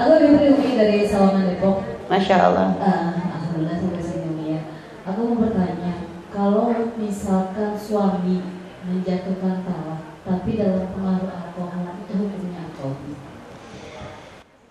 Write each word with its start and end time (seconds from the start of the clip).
Aku 0.00 0.16
Bibri 0.16 0.48
Umi 0.48 0.80
dari 0.80 1.04
Sawangan 1.04 1.44
Depok. 1.44 1.84
Masya 2.08 2.36
Allah. 2.40 2.72
Uh, 2.80 3.20
Alhamdulillah 3.36 3.76
sampai 3.76 4.00
sini 4.00 4.56
ya. 4.56 4.60
Aku 5.04 5.28
mau 5.28 5.44
bertanya, 5.44 6.08
kalau 6.32 6.72
misalkan 6.96 7.76
suami 7.76 8.40
menjatuhkan 8.88 9.60
talak, 9.60 10.00
tapi 10.24 10.56
dalam 10.56 10.88
pengaruh 10.96 11.28
alkohol 11.28 11.84
itu 12.00 12.12
hukumnya 12.16 12.60
apa? 12.64 12.88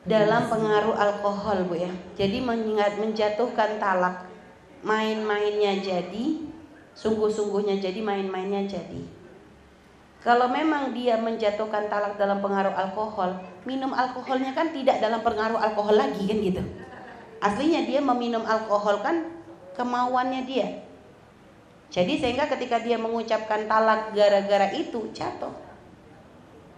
Dalam 0.10 0.42
pengaruh 0.50 0.96
alkohol 0.98 1.58
bu 1.70 1.76
ya. 1.78 1.94
Jadi 2.18 2.42
mengingat 2.42 2.98
menjatuhkan 2.98 3.78
talak, 3.78 4.26
main-mainnya 4.82 5.78
jadi, 5.78 6.42
sungguh-sungguhnya 6.98 7.78
jadi, 7.78 8.02
main-mainnya 8.02 8.66
jadi. 8.66 9.06
Kalau 10.20 10.52
memang 10.52 10.92
dia 10.92 11.16
menjatuhkan 11.16 11.88
talak 11.88 12.20
dalam 12.20 12.44
pengaruh 12.44 12.76
alkohol, 12.76 13.40
minum 13.64 13.96
alkoholnya 13.96 14.52
kan 14.52 14.76
tidak 14.76 15.00
dalam 15.00 15.24
pengaruh 15.24 15.56
alkohol 15.56 15.96
lagi 15.96 16.28
kan 16.28 16.38
gitu. 16.44 16.64
Aslinya 17.40 17.88
dia 17.88 18.04
meminum 18.04 18.44
alkohol 18.44 19.00
kan 19.00 19.32
kemauannya 19.80 20.44
dia. 20.44 20.84
Jadi 21.88 22.20
sehingga 22.20 22.52
ketika 22.52 22.84
dia 22.84 23.00
mengucapkan 23.00 23.64
talak 23.66 24.12
gara-gara 24.12 24.76
itu 24.76 25.08
jatuh. 25.16 25.56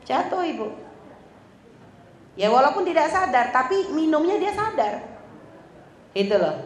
Jatuh 0.06 0.42
ibu. 0.46 0.68
Ya 2.38 2.48
walaupun 2.48 2.86
tidak 2.86 3.10
sadar 3.10 3.50
tapi 3.50 3.90
minumnya 3.90 4.38
dia 4.38 4.54
sadar. 4.54 5.02
Itu 6.14 6.38
loh. 6.38 6.62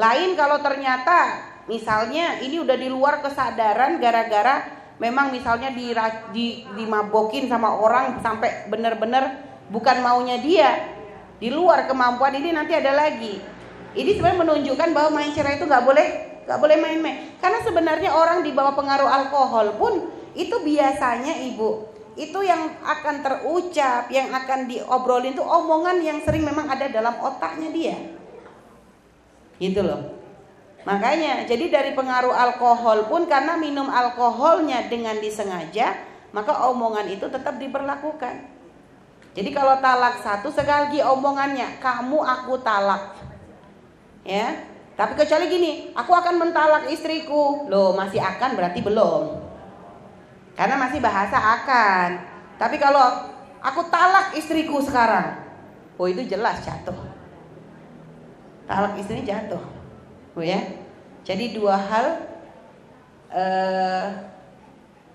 Lain 0.00 0.32
kalau 0.34 0.58
ternyata 0.64 1.52
misalnya 1.68 2.40
ini 2.40 2.58
udah 2.64 2.76
di 2.80 2.88
luar 2.88 3.20
kesadaran 3.20 4.00
gara-gara 4.00 4.81
memang 5.00 5.32
misalnya 5.32 5.72
di, 5.72 5.92
di 6.34 6.46
dimabokin 6.76 7.48
sama 7.48 7.72
orang 7.76 8.20
sampai 8.20 8.68
benar-benar 8.68 9.44
bukan 9.72 10.04
maunya 10.04 10.36
dia 10.40 10.70
di 11.40 11.48
luar 11.50 11.88
kemampuan 11.88 12.32
ini 12.36 12.54
nanti 12.54 12.76
ada 12.76 12.92
lagi. 12.94 13.40
Ini 13.92 14.10
sebenarnya 14.16 14.40
menunjukkan 14.46 14.88
bahwa 14.96 15.20
main 15.20 15.36
cerai 15.36 15.60
itu 15.60 15.68
nggak 15.68 15.84
boleh 15.84 16.06
nggak 16.48 16.58
boleh 16.58 16.76
main-main. 16.80 17.16
Karena 17.42 17.60
sebenarnya 17.60 18.10
orang 18.14 18.40
di 18.40 18.50
bawah 18.54 18.72
pengaruh 18.72 19.10
alkohol 19.10 19.76
pun 19.76 19.92
itu 20.32 20.56
biasanya 20.64 21.44
ibu 21.52 21.92
itu 22.12 22.44
yang 22.44 22.76
akan 22.84 23.24
terucap 23.24 24.08
yang 24.12 24.28
akan 24.32 24.68
diobrolin 24.68 25.32
itu 25.32 25.40
omongan 25.40 26.00
yang 26.04 26.20
sering 26.24 26.44
memang 26.44 26.68
ada 26.68 26.88
dalam 26.88 27.16
otaknya 27.20 27.68
dia. 27.72 27.96
Gitu 29.60 29.80
loh 29.84 30.21
Makanya, 30.82 31.46
jadi 31.46 31.70
dari 31.70 31.90
pengaruh 31.94 32.34
alkohol 32.34 33.06
pun 33.06 33.30
karena 33.30 33.54
minum 33.54 33.86
alkoholnya 33.86 34.90
dengan 34.90 35.14
disengaja, 35.22 35.94
maka 36.34 36.66
omongan 36.66 37.06
itu 37.06 37.30
tetap 37.30 37.54
diberlakukan. 37.62 38.50
Jadi 39.32 39.50
kalau 39.54 39.78
talak 39.78 40.20
satu 40.20 40.50
sekali 40.50 40.98
omongannya, 40.98 41.78
kamu 41.78 42.18
aku 42.18 42.58
talak. 42.60 43.14
Ya. 44.26 44.68
Tapi 44.92 45.16
kecuali 45.16 45.48
gini, 45.48 45.72
aku 45.96 46.12
akan 46.12 46.36
mentalak 46.36 46.84
istriku. 46.90 47.64
Loh, 47.70 47.96
masih 47.96 48.20
akan 48.20 48.58
berarti 48.58 48.84
belum. 48.84 49.22
Karena 50.52 50.76
masih 50.76 51.00
bahasa 51.00 51.38
akan. 51.40 52.08
Tapi 52.60 52.76
kalau 52.76 53.32
aku 53.64 53.88
talak 53.88 54.36
istriku 54.36 54.84
sekarang, 54.84 55.40
oh 55.96 56.06
itu 56.10 56.28
jelas 56.28 56.60
jatuh. 56.60 56.98
Talak 58.68 59.00
istri 59.00 59.24
jatuh. 59.24 59.81
Bu 60.32 60.44
ya. 60.44 60.60
Jadi 61.22 61.54
dua 61.54 61.76
hal 61.78 62.06
eh, 63.30 64.06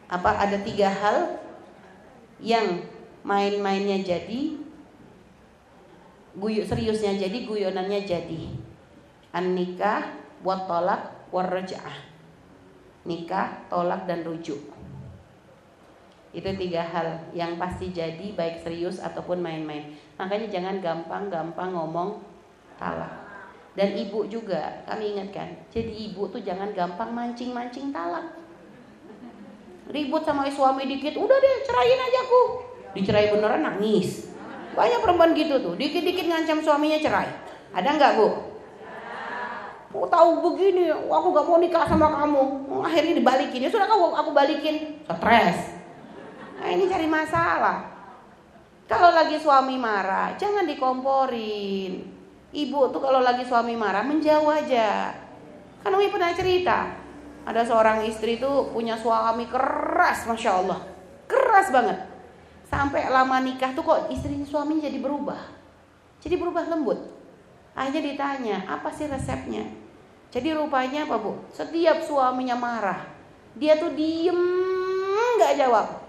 apa 0.08 0.30
ada 0.40 0.58
tiga 0.64 0.88
hal 0.88 1.42
yang 2.40 2.86
main-mainnya 3.28 4.00
jadi 4.06 4.56
guyuk 6.38 6.64
seriusnya 6.70 7.18
jadi 7.18 7.38
guyonannya 7.44 8.02
jadi. 8.06 8.44
An 9.36 9.58
nikah 9.58 10.16
buat 10.46 10.70
tolak 10.70 11.28
warajah 11.34 12.16
nikah 13.08 13.68
tolak 13.72 14.04
dan 14.04 14.22
rujuk. 14.28 14.60
Itu 16.36 16.50
tiga 16.60 16.84
hal 16.84 17.32
yang 17.32 17.56
pasti 17.56 17.90
jadi 17.90 18.36
baik 18.36 18.62
serius 18.62 19.00
ataupun 19.00 19.40
main-main. 19.40 19.96
Makanya 20.20 20.52
jangan 20.52 20.84
gampang-gampang 20.84 21.72
ngomong 21.72 22.20
talak 22.76 23.27
dan 23.78 23.94
ibu 23.94 24.26
juga, 24.26 24.82
kami 24.90 25.14
ingatkan. 25.14 25.54
Jadi 25.70 26.10
ibu 26.10 26.26
tuh 26.34 26.42
jangan 26.42 26.74
gampang 26.74 27.14
mancing-mancing 27.14 27.94
talak. 27.94 28.34
Ribut 29.94 30.26
sama 30.26 30.50
suami 30.50 30.90
dikit, 30.90 31.14
udah 31.14 31.38
deh 31.38 31.56
ceraiin 31.62 32.02
aja 32.02 32.20
aku. 32.26 32.44
Dicerai 32.98 33.30
beneran 33.30 33.62
nangis. 33.62 34.34
Banyak 34.74 35.00
perempuan 35.06 35.38
gitu 35.38 35.62
tuh, 35.62 35.78
dikit-dikit 35.78 36.26
ngancam 36.26 36.66
suaminya 36.66 36.98
cerai. 36.98 37.30
Ada 37.78 37.90
nggak 37.94 38.12
bu? 38.18 38.28
Aku 39.94 40.10
tahu 40.10 40.30
begini, 40.42 40.90
aku 40.94 41.28
gak 41.34 41.46
mau 41.48 41.58
nikah 41.58 41.86
sama 41.90 42.12
kamu. 42.22 42.44
Akhirnya 42.86 43.14
dibalikin, 43.18 43.66
ya 43.66 43.70
sudah 43.72 43.90
kau 43.90 44.14
aku 44.14 44.30
balikin. 44.34 45.02
Stres. 45.06 45.58
Nah 46.58 46.70
ini 46.70 46.86
cari 46.86 47.08
masalah. 47.10 47.94
Kalau 48.90 49.14
lagi 49.14 49.38
suami 49.38 49.74
marah, 49.78 50.34
jangan 50.38 50.66
dikomporin. 50.66 52.17
Ibu 52.48 52.96
tuh 52.96 53.04
kalau 53.04 53.20
lagi 53.20 53.44
suami 53.44 53.76
marah 53.76 54.08
menjauh 54.08 54.48
aja. 54.48 55.12
Kan 55.84 55.92
Umi 55.92 56.08
pernah 56.08 56.32
cerita, 56.32 56.96
ada 57.44 57.62
seorang 57.64 58.08
istri 58.08 58.40
tuh 58.40 58.72
punya 58.72 58.96
suami 58.96 59.48
keras, 59.52 60.24
masya 60.28 60.64
Allah, 60.64 60.80
keras 61.28 61.68
banget. 61.72 62.08
Sampai 62.68 63.08
lama 63.08 63.40
nikah 63.40 63.72
tuh 63.72 63.84
kok 63.84 64.12
istri 64.12 64.36
suaminya 64.44 64.88
jadi 64.88 65.00
berubah, 65.00 65.40
jadi 66.24 66.36
berubah 66.36 66.68
lembut. 66.68 67.00
Akhirnya 67.78 68.04
ditanya, 68.04 68.58
apa 68.68 68.92
sih 68.92 69.08
resepnya? 69.08 69.64
Jadi 70.28 70.52
rupanya 70.52 71.08
apa 71.08 71.16
bu? 71.20 71.40
Setiap 71.56 72.04
suaminya 72.04 72.60
marah, 72.60 73.08
dia 73.56 73.80
tuh 73.80 73.96
diem 73.96 74.40
nggak 75.40 75.56
jawab, 75.56 76.04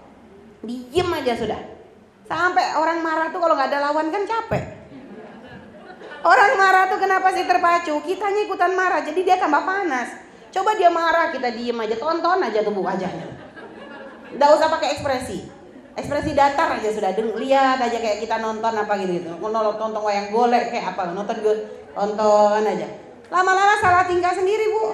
diem 0.65 1.09
aja 1.13 1.33
sudah. 1.39 1.61
Sampai 2.27 2.75
orang 2.75 2.99
marah 2.99 3.31
tuh 3.31 3.39
kalau 3.39 3.55
nggak 3.55 3.69
ada 3.71 3.79
lawan 3.91 4.11
kan 4.11 4.23
capek. 4.27 4.78
Orang 6.19 6.51
marah 6.59 6.91
tuh 6.91 6.99
kenapa 6.99 7.31
sih 7.31 7.47
terpacu? 7.47 7.95
Kitanya 8.03 8.43
ikutan 8.43 8.75
marah, 8.75 8.99
jadi 9.03 9.19
dia 9.23 9.35
tambah 9.39 9.63
panas. 9.63 10.19
Coba 10.51 10.75
dia 10.75 10.91
marah, 10.91 11.31
kita 11.31 11.53
diem 11.55 11.77
aja, 11.79 11.95
tonton 11.95 12.43
aja 12.43 12.59
tuh 12.59 12.73
wajahnya. 12.75 13.27
Gak 14.35 14.49
usah 14.59 14.67
pakai 14.67 14.99
ekspresi. 14.99 15.47
Ekspresi 15.95 16.31
datar 16.35 16.79
aja 16.79 16.89
sudah, 16.91 17.11
lihat 17.15 17.79
aja 17.79 17.97
kayak 17.97 18.23
kita 18.23 18.39
nonton 18.39 18.71
apa 18.71 18.93
gitu 18.99 19.19
gitu. 19.19 19.31
Nonton 19.39 20.01
wayang 20.03 20.31
golek 20.31 20.71
kayak 20.71 20.95
apa, 20.95 21.11
nonton 21.11 21.39
gue 21.43 21.55
tonton 21.91 22.63
aja. 22.63 22.87
Lama-lama 23.29 23.77
salah 23.79 24.03
tingkah 24.07 24.33
sendiri 24.33 24.73
bu. 24.73 24.85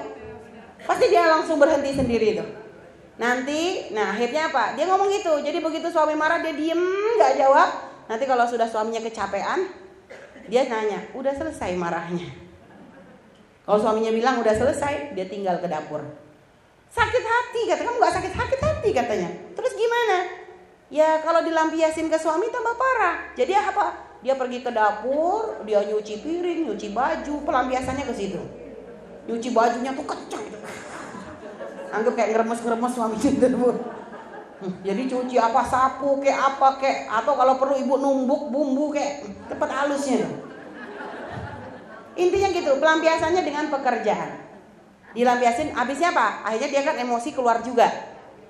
Pasti 0.86 1.10
dia 1.10 1.26
langsung 1.26 1.58
berhenti 1.58 1.94
sendiri 1.94 2.38
tuh. 2.38 2.50
Nanti, 3.16 3.90
nah 3.96 4.12
akhirnya 4.12 4.52
apa? 4.52 4.76
Dia 4.76 4.92
ngomong 4.92 5.08
gitu. 5.10 5.40
Jadi 5.40 5.64
begitu 5.64 5.88
suami 5.88 6.14
marah 6.20 6.44
dia 6.44 6.52
diem, 6.52 6.82
nggak 7.16 7.40
jawab. 7.40 7.70
Nanti 8.12 8.28
kalau 8.28 8.46
sudah 8.46 8.68
suaminya 8.68 9.02
kecapean, 9.02 9.66
dia 10.46 10.70
nanya, 10.70 11.02
udah 11.18 11.34
selesai 11.34 11.74
marahnya. 11.74 12.30
Kalau 13.66 13.82
suaminya 13.82 14.14
bilang 14.14 14.42
udah 14.46 14.54
selesai, 14.54 15.18
dia 15.18 15.26
tinggal 15.26 15.58
ke 15.58 15.66
dapur. 15.66 16.06
Sakit 16.94 17.24
hati, 17.26 17.62
kata 17.66 17.82
kamu 17.82 17.98
gak 17.98 18.16
sakit 18.22 18.34
sakit 18.38 18.60
hati 18.62 18.90
katanya. 18.94 19.30
Terus 19.58 19.74
gimana? 19.74 20.18
Ya 20.94 21.18
kalau 21.26 21.42
dilampiasin 21.42 22.08
ke 22.08 22.18
suami 22.22 22.54
tambah 22.54 22.78
parah. 22.78 23.34
Jadi 23.34 23.58
apa? 23.58 24.06
Dia 24.22 24.38
pergi 24.38 24.62
ke 24.62 24.70
dapur, 24.70 25.66
dia 25.66 25.82
nyuci 25.82 26.22
piring, 26.22 26.70
nyuci 26.70 26.94
baju, 26.94 27.36
pelampiasannya 27.42 28.06
ke 28.06 28.14
situ. 28.14 28.42
Nyuci 29.26 29.50
bajunya 29.50 29.98
tuh 29.98 30.06
kenceng. 30.06 30.46
Anggap 31.90 32.14
kayak 32.14 32.30
ngeremes-ngeremes 32.38 32.94
suami 32.94 33.18
di 33.18 33.42
dapur. 33.42 33.95
Jadi 34.84 35.02
cuci 35.10 35.36
apa 35.40 35.62
sapu 35.66 36.18
kayak 36.22 36.56
apa 36.56 36.68
kayak 36.82 37.00
atau 37.10 37.34
kalau 37.34 37.56
perlu 37.58 37.76
ibu 37.80 37.96
numbuk 37.98 38.50
bumbu 38.50 38.94
kayak 38.94 39.26
tepat 39.50 39.70
halusnya. 39.72 40.28
Intinya 42.16 42.50
gitu, 42.56 42.72
pelampiasannya 42.80 43.44
dengan 43.44 43.68
pekerjaan. 43.68 44.40
Dilampiasin, 45.12 45.76
habisnya 45.76 46.16
apa? 46.16 46.48
Akhirnya 46.48 46.70
dia 46.72 46.82
kan 46.88 46.96
emosi 47.00 47.36
keluar 47.36 47.60
juga. 47.60 47.92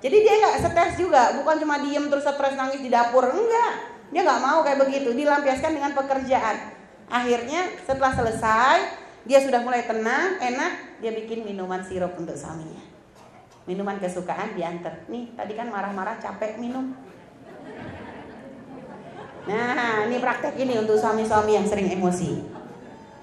Jadi 0.02 0.18
dia 0.22 0.34
nggak 0.38 0.56
stres 0.62 0.94
juga, 1.02 1.34
bukan 1.42 1.62
cuma 1.62 1.82
diem 1.82 2.06
terus 2.06 2.26
stres 2.26 2.54
nangis 2.54 2.82
di 2.82 2.94
dapur, 2.94 3.26
enggak. 3.26 3.74
Dia 4.14 4.22
nggak 4.22 4.42
mau 4.42 4.62
kayak 4.62 4.86
begitu, 4.86 5.14
dilampiaskan 5.18 5.72
dengan 5.74 5.98
pekerjaan. 5.98 6.78
Akhirnya 7.10 7.74
setelah 7.86 8.14
selesai, 8.14 8.78
dia 9.26 9.42
sudah 9.42 9.66
mulai 9.66 9.82
tenang, 9.86 10.38
enak, 10.38 11.02
dia 11.02 11.10
bikin 11.14 11.42
minuman 11.42 11.82
sirup 11.82 12.14
untuk 12.22 12.38
suaminya 12.38 12.95
minuman 13.66 13.98
kesukaan 13.98 14.54
diantar. 14.54 15.06
Nih, 15.10 15.34
tadi 15.34 15.54
kan 15.58 15.70
marah-marah 15.70 16.22
capek 16.22 16.62
minum. 16.62 16.94
Nah, 19.46 20.10
ini 20.10 20.18
praktek 20.18 20.58
ini 20.58 20.74
untuk 20.82 20.98
suami-suami 20.98 21.54
yang 21.54 21.66
sering 21.70 21.90
emosi. 21.90 22.42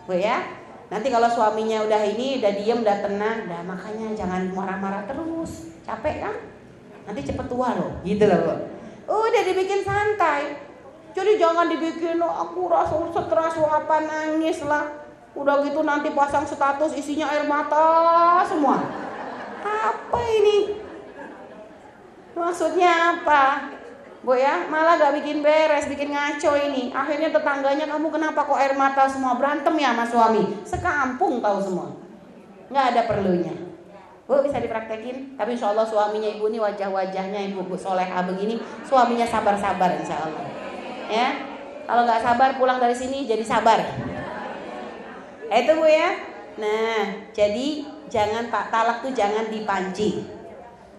Bu 0.06 0.15
ya. 0.15 0.62
Nanti 0.93 1.09
kalau 1.09 1.27
suaminya 1.27 1.83
udah 1.89 2.03
ini, 2.05 2.37
udah 2.39 2.53
diem, 2.53 2.79
udah 2.85 2.99
tenang, 3.00 3.49
udah 3.49 3.61
makanya 3.65 4.12
jangan 4.12 4.44
marah-marah 4.53 5.09
terus. 5.09 5.73
Capek 5.83 6.27
kan? 6.27 6.35
Nanti 7.09 7.27
cepet 7.27 7.47
tua 7.49 7.75
loh, 7.75 7.99
gitu 8.06 8.29
loh, 8.29 8.39
Bu. 8.44 8.55
Udah 9.09 9.43
dibikin 9.43 9.83
santai. 9.83 10.62
Jadi 11.12 11.37
jangan 11.37 11.69
dibikin 11.69 12.23
oh, 12.25 12.31
aku 12.31 12.73
rasa 12.73 12.97
stres 13.09 13.56
apa 13.61 13.97
nangis 14.05 14.65
lah. 14.65 14.85
Udah 15.33 15.65
gitu 15.65 15.81
nanti 15.81 16.12
pasang 16.12 16.44
status 16.44 16.93
isinya 16.93 17.33
air 17.33 17.49
mata 17.49 18.41
semua. 18.44 19.02
Apa 19.62 20.20
ini? 20.43 20.76
Maksudnya 22.35 23.19
apa? 23.19 23.73
Bu 24.23 24.38
ya, 24.38 24.70
malah 24.70 25.03
gak 25.03 25.19
bikin 25.19 25.43
beres, 25.43 25.91
bikin 25.91 26.14
ngaco 26.14 26.55
ini. 26.55 26.94
Akhirnya 26.94 27.35
tetangganya 27.35 27.91
kamu 27.91 28.06
kenapa 28.06 28.47
kok 28.47 28.55
air 28.55 28.79
mata 28.79 29.11
semua 29.11 29.35
berantem 29.35 29.75
ya 29.75 29.91
sama 29.91 30.05
suami? 30.06 30.43
Sekampung 30.62 31.43
tahu 31.43 31.59
semua. 31.59 31.91
Nggak 32.70 32.87
ada 32.94 33.03
perlunya. 33.11 33.55
Bu 34.31 34.38
bisa 34.47 34.62
dipraktekin, 34.62 35.35
tapi 35.35 35.59
insya 35.59 35.75
Allah 35.75 35.82
suaminya 35.82 36.31
ibu 36.31 36.47
ini 36.47 36.62
wajah-wajahnya 36.62 37.50
ibu 37.50 37.67
bu 37.67 37.75
soleha 37.75 38.23
begini, 38.23 38.62
suaminya 38.87 39.26
sabar-sabar 39.26 39.99
insya 39.99 40.23
Allah. 40.23 40.47
Ya, 41.11 41.29
kalau 41.85 42.06
nggak 42.06 42.23
sabar 42.23 42.55
pulang 42.55 42.79
dari 42.79 42.94
sini 42.94 43.26
jadi 43.26 43.43
sabar. 43.43 43.82
Itu 45.50 45.73
bu 45.75 45.85
ya. 45.91 46.15
Nah, 46.62 47.26
jadi 47.35 47.91
jangan 48.12 48.53
tak 48.53 48.69
talak 48.69 49.00
tuh 49.00 49.17
jangan 49.17 49.49
dipancing. 49.49 50.20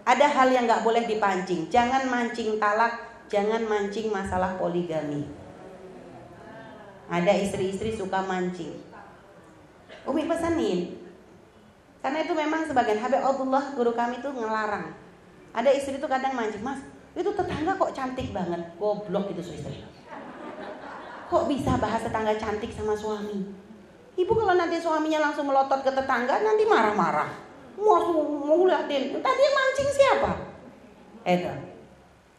Ada 0.03 0.25
hal 0.25 0.49
yang 0.49 0.65
nggak 0.65 0.81
boleh 0.81 1.05
dipancing. 1.05 1.69
Jangan 1.69 2.09
mancing 2.09 2.57
talak 2.57 3.13
jangan 3.29 3.61
mancing 3.69 4.09
masalah 4.09 4.57
poligami. 4.57 5.29
Ada 7.07 7.33
istri-istri 7.37 7.93
suka 7.93 8.25
mancing. 8.25 8.81
Umi 10.09 10.25
pesanin. 10.25 10.97
Karena 12.01 12.19
itu 12.25 12.33
memang 12.35 12.67
sebagian 12.67 12.99
Habib 12.99 13.23
Abdullah 13.23 13.71
guru 13.77 13.95
kami 13.95 14.19
itu 14.19 14.27
ngelarang. 14.27 14.91
Ada 15.53 15.69
istri 15.71 16.01
itu 16.01 16.07
kadang 16.09 16.35
mancing, 16.35 16.65
Mas, 16.65 16.81
itu 17.13 17.29
tetangga 17.31 17.77
kok 17.77 17.93
cantik 17.95 18.33
banget. 18.35 18.59
Goblok 18.75 19.31
itu 19.31 19.39
istri. 19.39 19.85
Kok 21.31 21.47
bisa 21.47 21.79
bahas 21.79 22.03
tetangga 22.03 22.35
cantik 22.35 22.73
sama 22.75 22.97
suami? 22.97 23.47
Ibu 24.13 24.31
kalau 24.37 24.53
nanti 24.53 24.77
suaminya 24.77 25.29
langsung 25.29 25.49
melotot 25.49 25.81
ke 25.81 25.89
tetangga 25.89 26.41
nanti 26.45 26.63
marah-marah. 26.69 27.29
Mau 27.81 28.69
liatin, 28.69 29.09
tadi 29.17 29.41
yang 29.41 29.55
mancing 29.57 29.89
siapa? 29.89 30.31
Itu. 31.25 31.53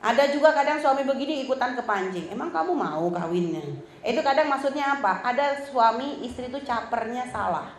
Ada 0.04 0.30
juga 0.30 0.52
kadang 0.52 0.78
suami 0.78 1.02
begini 1.02 1.48
ikutan 1.48 1.72
kepancing. 1.74 2.28
Emang 2.28 2.52
kamu 2.52 2.76
mau 2.76 3.08
kawinnya? 3.08 3.64
Itu 4.04 4.20
kadang 4.20 4.52
maksudnya 4.52 5.00
apa? 5.00 5.24
Ada 5.24 5.64
suami 5.64 6.20
istri 6.22 6.52
itu 6.52 6.60
capernya 6.60 7.24
salah. 7.32 7.72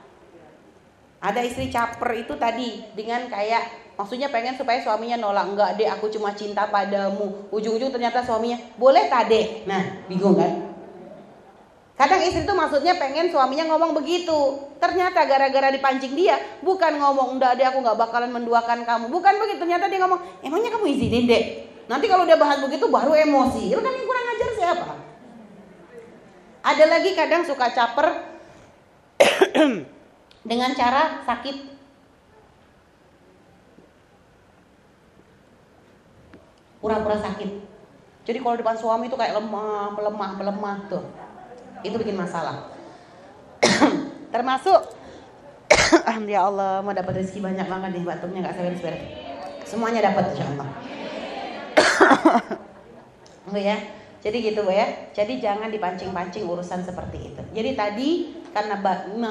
Ada 1.21 1.45
istri 1.45 1.69
caper 1.69 2.25
itu 2.25 2.33
tadi 2.35 2.81
dengan 2.97 3.29
kayak 3.29 3.93
maksudnya 3.93 4.33
pengen 4.33 4.57
supaya 4.57 4.81
suaminya 4.81 5.21
nolak 5.21 5.53
enggak 5.53 5.69
deh 5.77 5.85
aku 5.85 6.09
cuma 6.09 6.33
cinta 6.33 6.65
padamu. 6.65 7.45
Ujung-ujung 7.53 7.93
ternyata 7.93 8.25
suaminya 8.25 8.57
boleh 8.75 9.05
tade. 9.05 9.63
Nah 9.69 10.05
bingung 10.09 10.33
kan? 10.33 10.64
Kadang 11.95 12.19
istri 12.27 12.43
itu 12.43 12.51
maksudnya 12.51 12.99
pengen 12.99 13.31
suaminya 13.31 13.71
ngomong 13.71 13.95
begitu. 13.95 14.59
Ternyata 14.83 15.23
gara-gara 15.23 15.71
dipancing 15.71 16.11
dia, 16.11 16.35
bukan 16.59 16.99
ngomong 16.99 17.39
enggak 17.39 17.55
deh 17.55 17.63
aku 17.63 17.79
nggak 17.79 17.95
bakalan 17.95 18.35
menduakan 18.35 18.83
kamu. 18.83 19.07
Bukan 19.07 19.33
begitu. 19.39 19.63
Ternyata 19.63 19.87
dia 19.87 20.03
ngomong, 20.03 20.19
emangnya 20.43 20.75
kamu 20.75 20.85
izinin 20.91 21.23
deh. 21.23 21.43
Nanti 21.87 22.11
kalau 22.11 22.27
dia 22.27 22.35
bahas 22.35 22.59
begitu 22.59 22.91
baru 22.91 23.15
emosi. 23.15 23.71
Itu 23.71 23.79
kan 23.79 23.95
yang 23.95 24.07
kurang 24.11 24.27
ajar 24.27 24.49
siapa? 24.59 24.87
Ada 26.67 26.83
lagi 26.83 27.09
kadang 27.15 27.47
suka 27.47 27.71
caper 27.71 28.07
dengan 30.49 30.75
cara 30.75 31.23
sakit. 31.23 31.77
Pura-pura 36.83 37.17
sakit. 37.23 37.49
Jadi 38.27 38.37
kalau 38.43 38.59
depan 38.59 38.75
suami 38.75 39.07
itu 39.07 39.15
kayak 39.15 39.39
lemah, 39.39 39.95
melemah, 39.95 40.31
melemah 40.35 40.77
tuh. 40.91 41.24
Itu 41.85 42.01
bikin 42.01 42.17
masalah. 42.17 42.73
Termasuk 44.33 44.79
ya 46.33 46.41
Allah 46.49 46.81
mau 46.81 46.93
dapat 46.93 47.21
rezeki 47.21 47.45
banyak 47.45 47.67
banget 47.69 47.89
nih 47.93 48.03
batuknya 48.03 48.39
nggak 48.49 48.55
saya 48.57 48.97
Semuanya 49.65 50.01
dapat 50.09 50.33
insya 50.33 50.45
Allah. 50.49 50.69
Bu 53.53 53.57
ya. 53.61 53.77
Jadi 54.25 54.37
gitu 54.41 54.65
Bu 54.65 54.73
ya. 54.73 55.13
Jadi 55.13 55.37
jangan 55.37 55.69
dipancing-pancing 55.69 56.49
urusan 56.49 56.81
seperti 56.81 57.33
itu. 57.33 57.41
Jadi 57.53 57.69
tadi 57.77 58.09
karena 58.49 58.81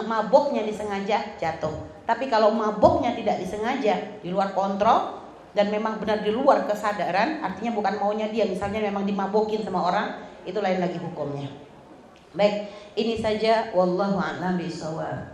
maboknya 0.07 0.63
disengaja 0.63 1.39
jatuh. 1.41 1.95
Tapi 2.05 2.29
kalau 2.29 2.53
maboknya 2.53 3.17
tidak 3.17 3.41
disengaja, 3.41 4.21
di 4.21 4.29
luar 4.29 4.53
kontrol 4.53 5.25
dan 5.57 5.73
memang 5.73 5.97
benar 5.97 6.21
di 6.21 6.29
luar 6.29 6.69
kesadaran, 6.69 7.41
artinya 7.41 7.73
bukan 7.73 7.97
maunya 7.97 8.29
dia, 8.29 8.45
misalnya 8.45 8.85
memang 8.85 9.09
dimabokin 9.09 9.65
sama 9.65 9.81
orang, 9.89 10.07
itu 10.45 10.61
lain 10.61 10.83
lagi 10.83 11.01
hukumnya. 11.01 11.49
Baik, 12.35 12.67
ini 12.99 13.15
saja 13.23 13.71
wallahu 13.71 14.19
a'lam 14.19 14.59
bishawab. 14.59 15.34